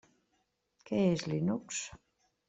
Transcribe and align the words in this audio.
Què 0.87 1.01
és 1.09 1.25
Linux? 1.33 1.83